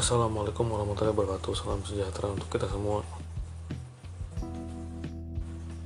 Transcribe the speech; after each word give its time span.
Assalamualaikum 0.00 0.64
warahmatullahi 0.64 1.12
wabarakatuh. 1.12 1.52
Salam 1.52 1.84
sejahtera 1.84 2.32
untuk 2.32 2.48
kita 2.48 2.64
semua. 2.64 3.04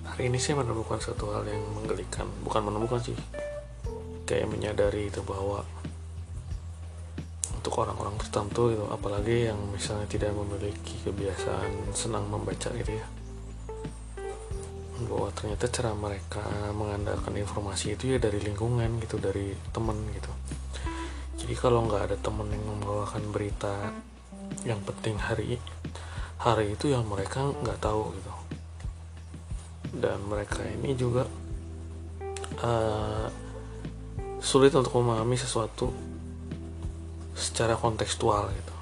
Hari 0.07 0.30
ini 0.30 0.39
saya 0.39 0.62
menemukan 0.62 1.03
satu 1.03 1.35
hal 1.35 1.43
yang 1.51 1.59
menggelikan. 1.75 2.23
Bukan 2.46 2.62
menemukan 2.62 3.03
sih. 3.03 3.19
Kayak 4.23 4.55
menyadari 4.55 5.11
itu 5.11 5.19
bahwa 5.27 5.66
Untuk 7.59 7.75
orang-orang 7.75 8.14
tertentu 8.21 8.71
itu 8.71 8.85
Apalagi 8.87 9.50
yang 9.50 9.59
misalnya 9.75 10.07
tidak 10.07 10.31
memiliki 10.31 10.95
kebiasaan 11.03 11.91
Senang 11.91 12.31
membaca 12.31 12.71
gitu 12.71 12.95
ya. 12.95 13.07
Bahwa 15.11 15.35
ternyata 15.35 15.67
cara 15.67 15.91
mereka 15.91 16.46
mengandalkan 16.71 17.35
informasi 17.35 17.99
itu 17.99 18.15
ya 18.15 18.23
dari 18.23 18.39
lingkungan 18.39 18.95
gitu 19.03 19.19
dari 19.19 19.59
temen 19.75 19.98
gitu. 20.15 20.30
Jadi 21.45 21.60
kalau 21.60 21.84
nggak 21.84 22.09
ada 22.09 22.16
temen 22.24 22.48
yang 22.48 22.65
membawakan 22.65 23.20
berita 23.28 23.92
yang 24.63 24.79
penting 24.87 25.19
hari 25.19 25.59
hari 26.39 26.79
itu 26.79 26.93
yang 26.93 27.03
mereka 27.09 27.51
nggak 27.51 27.83
tahu 27.83 28.15
gitu. 28.15 28.33
Dan 29.95 30.23
mereka 30.27 30.63
ini 30.63 30.95
juga 30.95 31.27
uh, 32.63 33.27
sulit 34.45 34.77
untuk 34.77 34.95
memahami 35.01 35.35
sesuatu 35.41 35.91
secara 37.35 37.75
kontekstual 37.75 38.53
gitu. 38.53 38.75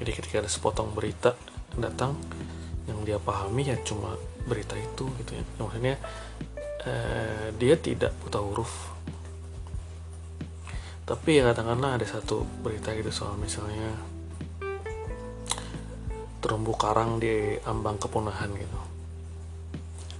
Jadi 0.00 0.10
ketika 0.12 0.36
ada 0.44 0.50
sepotong 0.50 0.92
berita 0.92 1.34
datang 1.74 2.14
yang 2.84 3.00
dia 3.06 3.16
pahami 3.16 3.64
ya 3.70 3.76
cuma 3.80 4.14
berita 4.44 4.76
itu 4.76 5.08
gitu 5.24 5.40
ya. 5.40 5.44
Maksudnya 5.56 5.96
uh, 6.84 7.48
dia 7.56 7.74
tidak 7.80 8.12
buta 8.20 8.38
huruf. 8.44 8.72
Tapi 11.08 11.42
ya 11.42 11.48
katakanlah 11.50 11.98
ada 11.98 12.06
satu 12.06 12.46
berita 12.62 12.94
gitu 12.94 13.10
soal 13.10 13.34
misalnya 13.40 13.96
terumbu 16.40 16.72
karang 16.74 17.20
di 17.20 17.56
ambang 17.68 18.00
kepunahan 18.00 18.50
gitu. 18.56 18.80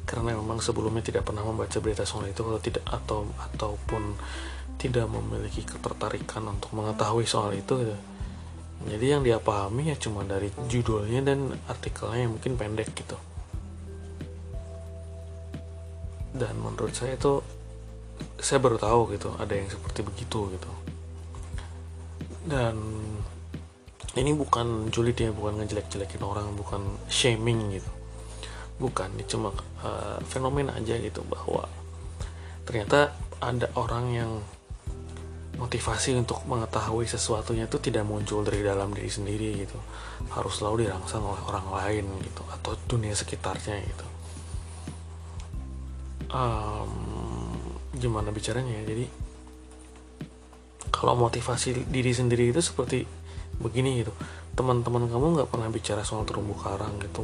Karena 0.04 0.36
memang 0.36 0.60
sebelumnya 0.60 1.00
tidak 1.00 1.26
pernah 1.26 1.42
membaca 1.42 1.80
berita 1.80 2.04
soal 2.04 2.28
itu 2.28 2.44
kalau 2.44 2.60
tidak 2.60 2.84
atau 2.84 3.24
ataupun 3.50 4.14
tidak 4.80 5.06
memiliki 5.12 5.60
ketertarikan 5.64 6.48
untuk 6.48 6.72
mengetahui 6.72 7.28
soal 7.28 7.52
itu 7.52 7.84
gitu. 7.84 7.98
jadi 8.80 9.12
yang 9.12 9.20
dia 9.20 9.36
pahami 9.36 9.92
ya 9.92 9.96
cuma 10.00 10.24
dari 10.24 10.48
judulnya 10.72 11.20
dan 11.20 11.52
artikelnya 11.68 12.24
yang 12.24 12.32
mungkin 12.32 12.56
pendek 12.56 12.88
gitu. 12.96 13.16
Dan 16.32 16.56
menurut 16.56 16.96
saya 16.96 17.12
itu 17.12 17.44
saya 18.40 18.56
baru 18.56 18.80
tahu 18.80 19.12
gitu 19.12 19.36
ada 19.36 19.52
yang 19.52 19.68
seperti 19.68 20.00
begitu 20.00 20.48
gitu. 20.56 20.72
Dan 22.48 22.80
ini 24.18 24.34
bukan 24.34 24.90
julid 24.90 25.14
ya 25.14 25.30
bukan 25.30 25.62
ngejelek-jelekin 25.62 26.22
orang 26.26 26.50
bukan 26.58 26.82
shaming 27.06 27.78
gitu. 27.78 27.90
Bukan 28.80 29.14
ini 29.14 29.24
cuma 29.28 29.54
uh, 29.86 30.18
fenomena 30.26 30.74
aja 30.74 30.98
gitu 30.98 31.22
bahwa 31.30 31.68
ternyata 32.66 33.14
ada 33.38 33.70
orang 33.78 34.04
yang 34.10 34.32
motivasi 35.60 36.16
untuk 36.16 36.42
mengetahui 36.48 37.04
sesuatunya 37.04 37.68
itu 37.68 37.76
tidak 37.78 38.08
muncul 38.08 38.40
dari 38.40 38.64
dalam 38.64 38.90
diri 38.90 39.12
sendiri 39.12 39.62
gitu. 39.62 39.78
Harus 40.32 40.58
selalu 40.58 40.88
dirangsang 40.88 41.22
oleh 41.22 41.42
orang 41.46 41.66
lain 41.70 42.06
gitu 42.24 42.42
atau 42.50 42.74
dunia 42.88 43.14
sekitarnya 43.14 43.78
gitu. 43.84 44.06
Um, 46.30 46.90
gimana 47.94 48.34
bicaranya 48.34 48.82
ya? 48.82 48.84
Jadi 48.90 49.06
kalau 50.90 51.14
motivasi 51.14 51.86
diri 51.86 52.10
sendiri 52.10 52.50
itu 52.50 52.58
seperti 52.64 53.19
begini 53.60 54.02
gitu. 54.02 54.12
Teman-teman 54.56 55.06
kamu 55.06 55.26
nggak 55.38 55.50
pernah 55.52 55.68
bicara 55.68 56.02
soal 56.02 56.24
terumbu 56.24 56.56
karang 56.56 56.96
gitu. 56.98 57.22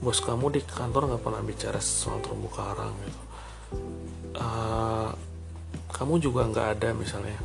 Bos 0.00 0.20
kamu 0.20 0.52
di 0.52 0.60
kantor 0.64 1.12
nggak 1.12 1.22
pernah 1.24 1.42
bicara 1.42 1.80
soal 1.80 2.20
terumbu 2.20 2.48
karang 2.52 2.92
gitu. 3.04 3.22
Uh, 4.36 5.10
kamu 5.90 6.20
juga 6.22 6.46
nggak 6.46 6.66
ada 6.78 6.88
misalnya 6.94 7.36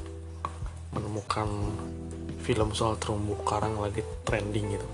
menemukan 0.93 1.47
film 2.45 2.71
soal 2.77 2.95
terumbu 2.99 3.39
karang 3.47 3.79
lagi 3.79 4.03
trending 4.27 4.75
gitu. 4.77 4.87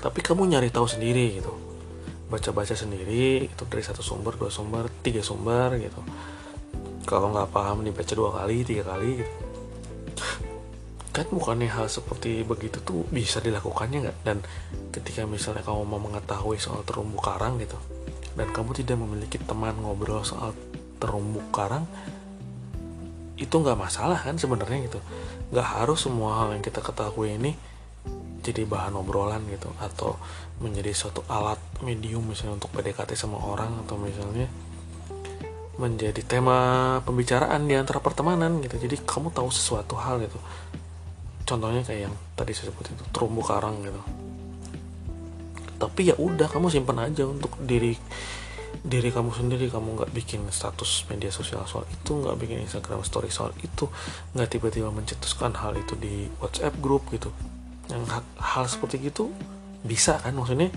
Tapi 0.00 0.20
kamu 0.24 0.56
nyari 0.56 0.72
tahu 0.72 0.88
sendiri 0.88 1.40
gitu. 1.40 1.52
Baca-baca 2.32 2.72
sendiri 2.72 3.46
itu 3.48 3.62
dari 3.68 3.84
satu 3.84 4.00
sumber 4.00 4.36
dua 4.40 4.48
sumber 4.48 4.88
tiga 5.04 5.20
sumber 5.20 5.76
gitu. 5.76 6.00
Kalau 7.04 7.32
nggak 7.32 7.48
paham 7.52 7.84
dibaca 7.84 8.12
dua 8.12 8.30
kali 8.32 8.64
tiga 8.64 8.84
kali 8.84 9.24
gitu 9.24 9.49
kan 11.10 11.26
bukannya 11.26 11.66
hal 11.66 11.90
seperti 11.90 12.46
begitu 12.46 12.78
tuh 12.86 13.02
bisa 13.10 13.42
dilakukannya 13.42 14.06
nggak? 14.06 14.18
Dan 14.22 14.38
ketika 14.94 15.26
misalnya 15.26 15.66
kamu 15.66 15.82
mau 15.82 15.98
mengetahui 15.98 16.58
soal 16.62 16.86
terumbu 16.86 17.18
karang 17.18 17.58
gitu 17.58 17.74
dan 18.38 18.46
kamu 18.54 18.70
tidak 18.78 18.96
memiliki 18.98 19.42
teman 19.42 19.74
ngobrol 19.82 20.22
soal 20.22 20.54
terumbu 21.02 21.42
karang 21.50 21.82
itu 23.34 23.50
nggak 23.50 23.74
masalah 23.74 24.20
kan 24.22 24.38
sebenarnya 24.38 24.86
gitu. 24.86 25.00
Nggak 25.50 25.68
harus 25.82 26.06
semua 26.06 26.44
hal 26.44 26.54
yang 26.54 26.62
kita 26.62 26.78
ketahui 26.78 27.34
ini 27.34 27.58
jadi 28.40 28.64
bahan 28.64 28.96
obrolan 28.96 29.44
gitu 29.50 29.68
atau 29.82 30.16
menjadi 30.62 30.94
suatu 30.96 31.26
alat 31.28 31.60
medium 31.84 32.24
misalnya 32.24 32.56
untuk 32.56 32.72
PDKT 32.72 33.18
sama 33.18 33.36
orang 33.36 33.84
atau 33.84 33.98
misalnya 34.00 34.48
menjadi 35.80 36.20
tema 36.22 37.00
pembicaraan 37.08 37.64
di 37.64 37.74
antara 37.74 37.98
pertemanan 37.98 38.60
gitu. 38.60 38.76
Jadi 38.78 39.00
kamu 39.02 39.32
tahu 39.32 39.48
sesuatu 39.48 39.96
hal 39.96 40.20
gitu 40.22 40.38
contohnya 41.50 41.82
kayak 41.82 42.06
yang 42.06 42.14
tadi 42.38 42.54
saya 42.54 42.70
sebut 42.70 42.86
itu 42.86 43.04
terumbu 43.10 43.42
karang 43.42 43.82
gitu. 43.82 43.98
Tapi 45.82 46.12
ya 46.12 46.14
udah 46.14 46.46
kamu 46.46 46.70
simpan 46.70 47.10
aja 47.10 47.26
untuk 47.26 47.58
diri 47.58 47.98
diri 48.86 49.10
kamu 49.10 49.34
sendiri. 49.34 49.66
Kamu 49.66 49.98
nggak 49.98 50.14
bikin 50.14 50.46
status 50.54 51.10
media 51.10 51.34
sosial 51.34 51.66
soal 51.66 51.82
itu 51.90 52.14
nggak 52.14 52.36
bikin 52.38 52.62
Instagram 52.62 53.02
story 53.02 53.34
soal 53.34 53.50
itu 53.58 53.90
nggak 54.38 54.46
tiba-tiba 54.46 54.94
mencetuskan 54.94 55.58
hal 55.58 55.74
itu 55.74 55.98
di 55.98 56.30
WhatsApp 56.38 56.78
grup 56.78 57.10
gitu. 57.10 57.34
Yang 57.90 58.22
hal 58.38 58.64
seperti 58.70 59.10
gitu 59.10 59.34
bisa 59.82 60.22
kan? 60.22 60.38
Maksudnya 60.38 60.70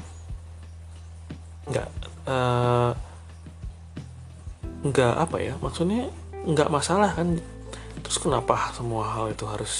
nggak 1.69 1.89
uh, 5.13 5.21
apa 5.21 5.37
ya? 5.37 5.53
Maksudnya 5.61 6.09
nggak 6.43 6.69
masalah 6.73 7.13
kan 7.13 7.39
terus 8.03 8.19
kenapa 8.19 8.75
semua 8.75 9.07
hal 9.15 9.31
itu 9.31 9.47
harus 9.47 9.71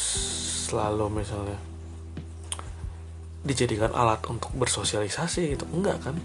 selalu 0.72 1.22
misalnya 1.22 1.59
dijadikan 3.44 3.91
alat 3.91 4.23
untuk 4.31 4.50
bersosialisasi 4.56 5.53
gitu? 5.53 5.67
Enggak 5.69 6.00
kan? 6.00 6.16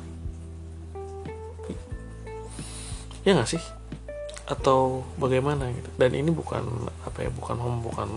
Ya 3.27 3.35
nggak 3.35 3.51
sih? 3.51 3.63
Atau 4.47 5.05
bagaimana 5.19 5.69
gitu? 5.75 5.91
Dan 5.99 6.15
ini 6.15 6.31
bukan 6.31 6.65
apa 7.05 7.27
ya 7.27 7.31
bukan 7.35 7.59
bukan 7.83 8.09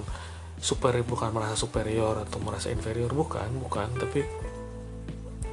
super 0.62 0.94
bukan 1.02 1.34
merasa 1.34 1.58
superior 1.58 2.22
atau 2.22 2.38
merasa 2.40 2.70
inferior 2.70 3.10
bukan 3.12 3.50
bukan. 3.60 3.90
Tapi 3.98 4.22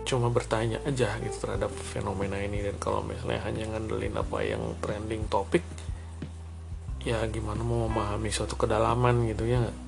cuma 0.04 0.28
bertanya 0.32 0.80
aja 0.84 1.16
gitu 1.24 1.36
terhadap 1.40 1.72
fenomena 1.72 2.36
ini. 2.38 2.60
Dan 2.60 2.76
kalau 2.76 3.00
misalnya 3.00 3.40
hanya 3.48 3.64
ngandelin 3.74 4.14
apa 4.14 4.38
yang 4.44 4.62
trending 4.84 5.24
topik 5.32 5.64
ya 7.08 7.24
gimana 7.32 7.64
mau 7.64 7.88
memahami 7.88 8.28
suatu 8.28 8.60
kedalaman 8.60 9.24
gitu 9.32 9.48
ya 9.48 9.64
gak? 9.64 9.78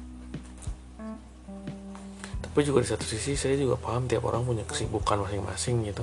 tapi 2.50 2.66
juga 2.66 2.82
di 2.82 2.88
satu 2.90 3.06
sisi 3.06 3.38
saya 3.38 3.54
juga 3.54 3.78
paham 3.78 4.10
tiap 4.10 4.26
orang 4.26 4.42
punya 4.42 4.66
kesibukan 4.66 5.22
masing-masing 5.22 5.86
gitu. 5.86 6.02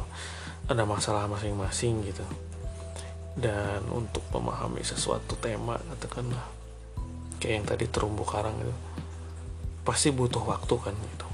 Ada 0.72 0.88
masalah 0.88 1.28
masing-masing 1.28 2.08
gitu. 2.08 2.24
Dan 3.36 3.84
untuk 3.92 4.24
memahami 4.32 4.80
sesuatu 4.80 5.36
tema 5.44 5.76
katakanlah 5.76 6.48
kayak 7.44 7.54
yang 7.62 7.66
tadi 7.68 7.86
terumbu 7.92 8.24
karang 8.24 8.56
gitu 8.64 8.74
pasti 9.84 10.12
butuh 10.16 10.40
waktu 10.48 10.76
kan 10.80 10.96
gitu. 10.96 11.28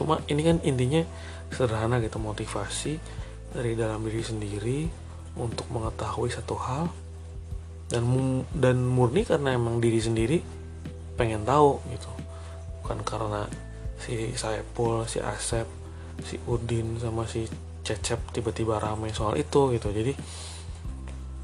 Cuma 0.00 0.24
ini 0.32 0.40
kan 0.48 0.56
intinya 0.64 1.04
sederhana 1.52 2.00
gitu 2.00 2.16
motivasi 2.16 2.96
dari 3.52 3.76
dalam 3.76 4.00
diri 4.08 4.24
sendiri 4.24 4.78
untuk 5.36 5.68
mengetahui 5.68 6.32
satu 6.32 6.56
hal 6.56 6.88
dan 7.88 8.04
dan 8.52 8.76
murni 8.84 9.24
karena 9.24 9.56
emang 9.56 9.80
diri 9.80 10.00
sendiri 10.00 10.38
pengen 11.16 11.42
tahu 11.48 11.80
gitu. 11.88 12.10
Bukan 12.84 13.00
karena 13.02 13.48
si 13.98 14.36
Saipul, 14.36 15.08
si 15.08 15.18
Asep, 15.18 15.66
si 16.22 16.36
Udin 16.46 17.00
sama 17.00 17.24
si 17.24 17.48
Cecep 17.82 18.36
tiba-tiba 18.36 18.76
ramai 18.76 19.10
soal 19.16 19.40
itu 19.40 19.72
gitu. 19.72 19.88
Jadi 19.88 20.12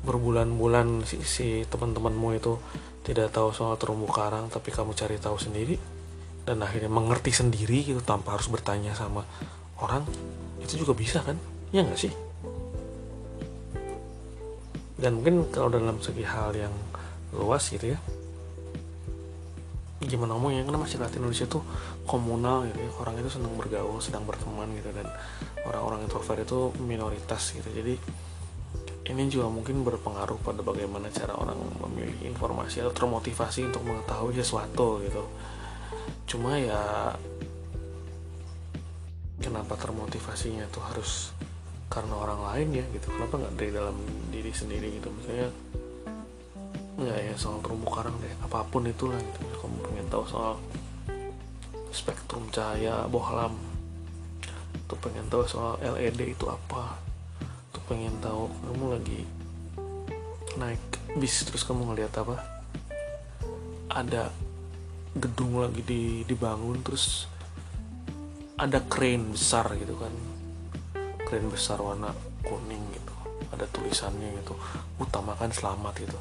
berbulan-bulan 0.05 1.09
si, 1.09 1.25
si 1.25 1.65
teman-temanmu 1.65 2.29
itu 2.37 2.61
tidak 3.05 3.33
tahu 3.33 3.57
soal 3.57 3.81
terumbu 3.81 4.05
karang 4.13 4.53
tapi 4.53 4.69
kamu 4.69 4.93
cari 4.93 5.17
tahu 5.17 5.41
sendiri 5.41 5.81
dan 6.45 6.61
akhirnya 6.61 6.93
mengerti 6.93 7.33
sendiri 7.33 7.89
gitu 7.89 8.05
tanpa 8.05 8.37
harus 8.37 8.53
bertanya 8.53 8.93
sama 8.93 9.25
orang 9.81 10.05
itu 10.61 10.85
juga 10.85 10.93
bisa 10.93 11.25
kan? 11.25 11.41
Ya 11.73 11.81
nggak 11.81 11.97
sih 11.97 12.13
dan 15.01 15.19
mungkin 15.19 15.51
kalau 15.51 15.73
dalam 15.75 15.99
segi 15.99 16.23
hal 16.23 16.55
yang 16.55 16.75
luas 17.35 17.67
gitu 17.71 17.95
ya 17.95 17.99
gimana 20.05 20.37
ngomongnya 20.37 20.69
karena 20.69 20.81
masyarakat 20.85 21.13
Indonesia 21.17 21.47
tuh 21.49 21.65
komunal 22.05 22.69
gitu 22.69 22.81
ya. 22.85 22.91
Orang 23.01 23.17
itu 23.17 23.33
senang 23.33 23.57
bergaul 23.57 23.99
sedang 24.05 24.29
berteman 24.29 24.69
gitu 24.77 24.93
dan 24.93 25.09
orang-orang 25.65 26.05
introvert 26.05 26.45
itu 26.45 26.73
minoritas 26.85 27.57
gitu. 27.57 27.69
Jadi 27.73 27.97
ini 29.05 29.29
juga 29.29 29.53
mungkin 29.53 29.85
berpengaruh 29.85 30.41
pada 30.41 30.65
bagaimana 30.65 31.13
cara 31.13 31.37
orang 31.37 31.61
memilih 31.89 32.33
informasi 32.33 32.81
atau 32.81 32.93
termotivasi 32.93 33.69
untuk 33.69 33.85
mengetahui 33.85 34.33
sesuatu 34.41 35.01
gitu. 35.05 35.25
Cuma 36.25 36.57
ya 36.57 37.13
kenapa 39.41 39.77
termotivasinya 39.77 40.69
tuh 40.73 40.85
harus 40.89 41.33
karena 41.95 42.15
orang 42.19 42.41
lain 42.51 42.83
ya 42.83 42.85
gitu. 42.91 43.07
Kenapa 43.15 43.39
nggak 43.39 43.55
dari 43.55 43.71
dalam 43.71 43.97
diri 44.35 44.51
sendiri 44.51 44.91
gitu? 44.99 45.09
Misalnya 45.15 45.49
nggak 46.99 47.19
ya 47.31 47.35
soal 47.39 47.63
terumbu 47.63 47.87
karang 47.95 48.19
deh. 48.19 48.35
Apa 48.43 48.67
pun 48.67 48.83
itulah 48.91 49.17
gitu. 49.23 49.39
Kamu 49.63 49.79
pengen 49.87 50.07
tahu 50.11 50.27
soal 50.27 50.59
spektrum 51.95 52.51
cahaya 52.51 53.07
bohlam 53.07 53.55
tuh 54.91 54.99
pengen 54.99 55.25
tahu 55.31 55.47
soal 55.47 55.79
LED 55.79 56.35
itu 56.35 56.45
apa 56.51 56.99
tuh 57.71 57.83
pengen 57.87 58.13
tahu 58.19 58.51
kamu 58.51 58.87
lagi 58.99 59.21
naik 60.59 60.83
bis 61.17 61.47
terus 61.47 61.63
kamu 61.63 61.95
ngeliat 61.95 62.13
apa 62.19 62.43
ada 63.95 64.35
gedung 65.15 65.63
lagi 65.63 65.87
di 65.87 66.27
dibangun 66.27 66.83
terus 66.83 67.31
ada 68.59 68.83
crane 68.83 69.35
besar 69.35 69.71
gitu 69.79 69.95
kan 69.95 70.11
crane 71.35 71.51
besar 71.51 71.83
warna 71.83 72.15
kuning 72.47 72.95
gitu. 72.95 73.15
Ada 73.51 73.67
tulisannya 73.75 74.39
gitu. 74.39 74.55
Utamakan 75.03 75.51
selamat 75.51 76.07
gitu. 76.07 76.19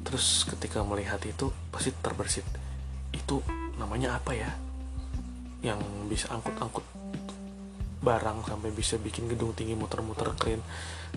Terus 0.00 0.48
ketika 0.48 0.80
melihat 0.80 1.20
itu 1.28 1.52
pasti 1.68 1.92
terbersit. 2.00 2.48
Itu 3.12 3.44
namanya 3.76 4.16
apa 4.16 4.32
ya? 4.32 4.48
Yang 5.60 5.84
bisa 6.08 6.32
angkut-angkut 6.32 6.88
barang 8.00 8.48
sampai 8.48 8.72
bisa 8.72 8.96
bikin 8.96 9.28
gedung 9.28 9.52
tinggi 9.52 9.76
muter-muter 9.76 10.32
keren 10.40 10.64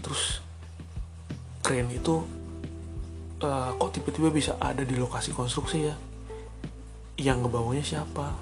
terus 0.04 0.44
keren 1.64 1.88
itu 1.88 2.28
uh, 3.40 3.72
kok 3.80 3.96
tiba-tiba 3.96 4.28
bisa 4.36 4.60
ada 4.60 4.84
di 4.84 5.00
lokasi 5.00 5.32
konstruksi 5.32 5.88
ya? 5.88 5.96
Yang 7.16 7.48
ngebawanya 7.48 7.86
siapa? 7.88 8.36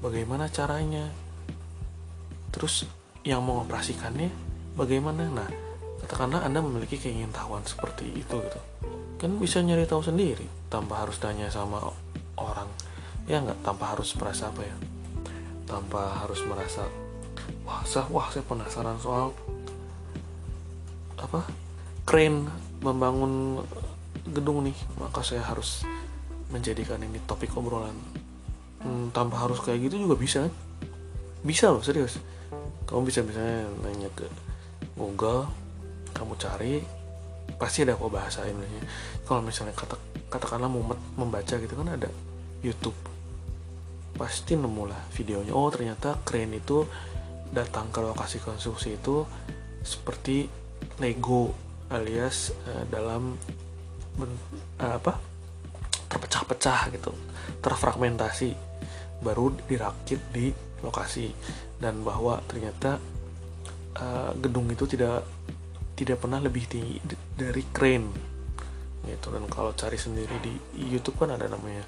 Bagaimana 0.00 0.48
caranya? 0.48 1.12
Terus 2.56 2.88
yang 3.26 3.42
mengoperasikannya 3.42 4.30
bagaimana? 4.78 5.26
Nah 5.26 5.48
katakanlah 6.04 6.46
anda 6.46 6.62
memiliki 6.62 6.96
keingintahuan 7.00 7.66
seperti 7.66 8.06
itu 8.14 8.36
gitu. 8.38 8.60
Kan 9.18 9.34
bisa 9.42 9.58
nyari 9.58 9.82
tahu 9.84 10.02
sendiri 10.06 10.46
tanpa 10.70 11.02
harus 11.02 11.18
tanya 11.18 11.50
sama 11.50 11.82
orang. 12.38 12.70
Ya 13.26 13.42
nggak? 13.42 13.66
Tanpa 13.66 13.92
harus 13.96 14.14
merasa 14.14 14.48
apa 14.48 14.62
ya? 14.62 14.76
Tanpa 15.66 16.22
harus 16.24 16.40
merasa 16.46 16.86
wah 17.66 17.82
saya 17.84 18.06
wah 18.08 18.28
saya 18.30 18.44
penasaran 18.46 18.96
soal 19.00 19.32
apa 21.18 21.42
keren 22.06 22.46
membangun 22.80 23.64
gedung 24.30 24.62
nih 24.64 24.76
maka 25.02 25.20
saya 25.24 25.42
harus 25.42 25.82
menjadikan 26.48 27.02
ini 27.02 27.18
topik 27.26 27.52
obrolan. 27.58 27.96
Hmm, 28.78 29.10
tanpa 29.10 29.42
harus 29.42 29.58
kayak 29.58 29.90
gitu 29.90 30.06
juga 30.06 30.14
bisa 30.14 30.46
kan? 30.46 30.54
Bisa 31.42 31.74
loh 31.74 31.82
serius 31.82 32.22
kamu 32.88 33.00
bisa 33.04 33.20
misalnya 33.20 33.68
nanya 33.84 34.08
ke 34.16 34.24
Google 34.96 35.44
kamu 36.16 36.34
cari 36.40 36.80
pasti 37.60 37.84
ada 37.84 38.00
kok 38.00 38.08
bahasa 38.08 38.48
Indonesia. 38.48 38.82
Kalau 39.28 39.44
misalnya 39.44 39.76
kata 39.76 39.96
katakanlah 40.32 40.72
mau 40.72 40.82
membaca 41.20 41.54
gitu 41.60 41.74
kan 41.76 41.88
ada 41.92 42.08
YouTube. 42.64 42.96
Pasti 44.16 44.56
nemu 44.56 44.88
lah 44.88 44.98
videonya. 45.12 45.52
Oh 45.52 45.68
ternyata 45.68 46.16
keren 46.24 46.56
itu 46.56 46.88
datang 47.52 47.92
ke 47.92 48.00
lokasi 48.00 48.40
konstruksi 48.40 48.96
itu 48.96 49.24
seperti 49.84 50.48
Lego 51.00 51.52
alias 51.88 52.52
uh, 52.68 52.84
dalam 52.88 53.36
ben, 54.16 54.32
uh, 54.80 54.96
apa? 54.96 55.20
terpecah-pecah 56.08 56.88
gitu. 56.96 57.12
Terfragmentasi. 57.60 58.56
Baru 59.20 59.52
dirakit 59.68 60.20
di 60.32 60.48
lokasi 60.80 61.28
dan 61.78 62.02
bahwa 62.02 62.42
ternyata 62.46 62.98
uh, 63.98 64.30
gedung 64.38 64.66
itu 64.70 64.84
tidak 64.86 65.26
tidak 65.98 66.22
pernah 66.22 66.38
lebih 66.38 66.66
tinggi 66.70 66.98
dari 67.34 67.62
crane 67.70 68.10
gitu. 69.06 69.34
Dan 69.34 69.46
kalau 69.50 69.74
cari 69.74 69.98
sendiri 69.98 70.36
di 70.42 70.54
YouTube 70.78 71.18
kan 71.22 71.34
ada 71.34 71.50
namanya 71.50 71.82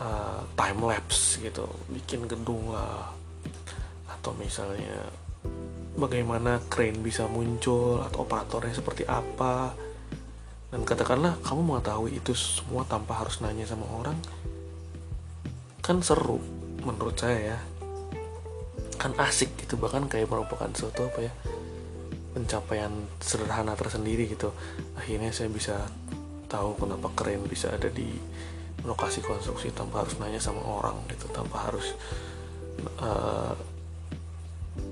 uh, 0.00 0.40
time 0.56 0.80
lapse 0.84 1.40
gitu. 1.40 1.68
Bikin 1.92 2.28
gedung 2.28 2.72
lah. 2.72 3.12
Atau 4.08 4.32
misalnya 4.36 5.08
bagaimana 5.96 6.62
crane 6.72 7.00
bisa 7.00 7.28
muncul 7.28 8.00
atau 8.00 8.24
operatornya 8.24 8.72
seperti 8.72 9.04
apa. 9.04 9.72
Dan 10.68 10.84
katakanlah 10.84 11.40
kamu 11.44 11.64
mengetahui 11.64 12.20
itu 12.20 12.36
semua 12.36 12.84
tanpa 12.84 13.16
harus 13.16 13.40
nanya 13.40 13.64
sama 13.64 13.88
orang 13.88 14.16
kan 15.88 16.04
seru 16.04 16.36
menurut 16.84 17.16
saya 17.16 17.56
ya 17.56 17.58
kan 18.98 19.14
asik 19.16 19.54
gitu 19.62 19.78
bahkan 19.78 20.10
kayak 20.10 20.26
merupakan 20.26 20.68
suatu 20.74 21.06
apa 21.06 21.30
ya 21.30 21.32
pencapaian 22.34 22.92
sederhana 23.22 23.78
tersendiri 23.78 24.26
gitu. 24.28 24.50
Akhirnya 24.98 25.30
saya 25.30 25.48
bisa 25.48 25.86
tahu 26.50 26.74
kenapa 26.76 27.08
keren 27.14 27.46
bisa 27.46 27.70
ada 27.72 27.88
di 27.88 28.10
lokasi 28.82 29.22
konstruksi 29.22 29.70
tanpa 29.74 30.02
harus 30.06 30.18
nanya 30.22 30.38
sama 30.38 30.62
orang 30.62 30.98
gitu 31.10 31.26
tanpa 31.34 31.70
harus 31.70 31.94
uh, 33.02 33.54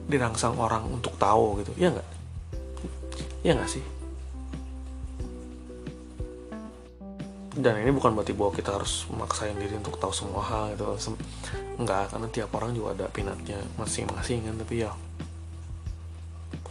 dirangsang 0.07 0.55
orang 0.59 0.87
untuk 0.87 1.15
tahu 1.19 1.61
gitu. 1.63 1.75
Ya 1.77 1.91
nggak? 1.91 2.09
Ya 3.43 3.53
nggak 3.59 3.71
sih 3.71 3.96
dan 7.57 7.81
ini 7.81 7.89
bukan 7.89 8.13
berarti 8.13 8.37
bahwa 8.37 8.53
kita 8.53 8.77
harus 8.77 9.09
memaksain 9.09 9.57
diri 9.57 9.81
untuk 9.81 9.97
tahu 9.97 10.13
semua 10.13 10.45
hal 10.45 10.77
gitu. 10.77 11.17
Enggak 11.81 12.13
karena 12.13 12.29
tiap 12.29 12.53
orang 12.53 12.77
juga 12.77 12.93
ada 12.93 13.07
pinatnya 13.09 13.57
masing-masing 13.81 14.45
kan 14.45 14.55
tapi 14.61 14.85
ya 14.85 14.93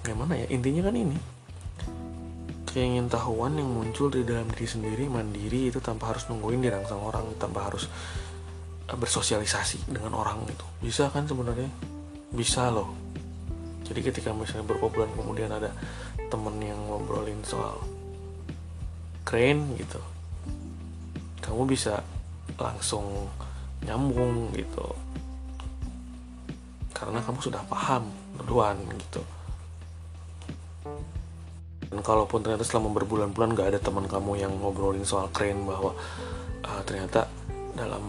gimana 0.05 0.37
ya 0.37 0.45
intinya 0.53 0.85
kan 0.85 0.93
ini. 0.93 1.17
Keingintahuan 2.69 3.57
yang 3.57 3.71
muncul 3.71 4.13
di 4.13 4.21
dalam 4.21 4.45
diri 4.53 4.67
sendiri 4.67 5.09
mandiri 5.09 5.73
itu 5.73 5.81
tanpa 5.81 6.13
harus 6.13 6.29
nungguin 6.29 6.61
dirangsang 6.61 7.01
orang 7.01 7.33
tanpa 7.41 7.65
harus 7.65 7.89
eh, 8.85 8.97
bersosialisasi 8.97 9.89
dengan 9.89 10.13
orang 10.13 10.45
itu 10.45 10.65
bisa 10.85 11.09
kan 11.09 11.25
sebenarnya? 11.25 11.71
Bisa 12.29 12.69
loh. 12.69 12.93
Jadi 13.89 14.05
ketika 14.05 14.33
misalnya 14.37 14.69
bulan 14.69 15.09
kemudian 15.17 15.49
ada 15.49 15.73
temen 16.29 16.61
yang 16.61 16.77
ngobrolin 16.85 17.41
soal 17.41 17.81
crane 19.25 19.73
gitu 19.81 19.97
kamu 21.45 21.69
bisa 21.69 22.01
langsung 22.57 23.29
nyambung 23.85 24.49
gitu. 24.57 24.89
Karena 26.89 27.21
kamu 27.21 27.39
sudah 27.39 27.61
paham 27.69 28.09
duluan 28.41 28.75
gitu. 28.97 29.21
Dan 31.85 32.01
kalaupun 32.01 32.41
ternyata 32.41 32.65
selama 32.65 32.91
berbulan-bulan 32.97 33.53
gak 33.53 33.69
ada 33.75 33.79
teman 33.79 34.09
kamu 34.09 34.41
yang 34.41 34.51
ngobrolin 34.57 35.05
soal 35.05 35.29
keren 35.29 35.63
bahwa 35.69 35.93
uh, 36.65 36.81
ternyata 36.83 37.29
dalam 37.77 38.01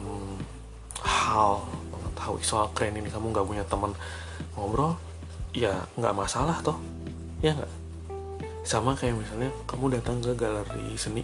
hal 1.04 1.60
mengetahui 1.92 2.42
soal 2.42 2.72
keren 2.72 2.96
ini 2.96 3.12
kamu 3.12 3.36
gak 3.36 3.46
punya 3.46 3.64
teman 3.68 3.92
ngobrol 4.56 4.96
ya 5.52 5.72
nggak 5.96 6.16
masalah 6.16 6.60
toh. 6.64 6.76
Ya 7.44 7.52
nggak? 7.52 7.72
Sama 8.64 8.96
kayak 8.96 9.16
misalnya 9.16 9.52
kamu 9.68 9.96
datang 10.00 10.20
ke 10.24 10.32
galeri 10.36 10.96
seni 10.96 11.22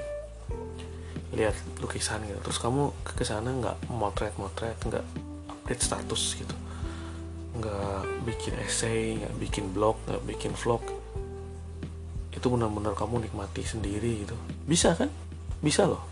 lihat 1.33 1.57
lukisan 1.81 2.21
gitu. 2.29 2.39
Terus 2.45 2.59
kamu 2.61 2.93
ke 3.05 3.25
sana 3.25 3.49
nggak 3.49 3.89
motret 3.89 4.37
motret 4.37 4.77
nggak 4.85 5.05
update 5.49 5.83
status 5.83 6.23
gitu. 6.37 6.57
Nggak 7.57 8.25
bikin 8.29 8.55
essay 8.61 9.17
nggak 9.21 9.35
bikin 9.41 9.65
blog 9.73 9.97
nggak 10.05 10.23
bikin 10.29 10.53
vlog. 10.53 10.85
Itu 12.33 12.53
benar-benar 12.53 12.93
kamu 12.93 13.29
nikmati 13.29 13.65
sendiri 13.65 14.29
gitu. 14.29 14.37
Bisa 14.69 14.93
kan? 14.93 15.09
Bisa 15.65 15.89
loh. 15.89 16.05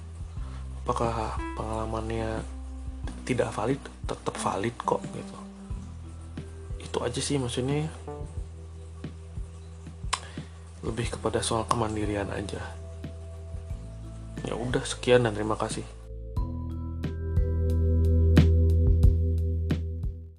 Apakah 0.84 1.36
pengalamannya 1.56 2.40
tidak 3.28 3.52
valid? 3.52 3.80
Tetap 4.08 4.34
valid 4.40 4.76
kok 4.80 5.04
gitu. 5.04 5.36
Itu 6.80 6.98
aja 7.04 7.20
sih 7.20 7.36
maksudnya. 7.36 7.92
Lebih 10.80 11.12
kepada 11.12 11.44
soal 11.44 11.68
kemandirian 11.68 12.32
aja 12.32 12.79
ya 14.44 14.54
udah 14.56 14.82
sekian 14.84 15.24
dan 15.26 15.36
terima 15.36 15.56
kasih 15.56 15.84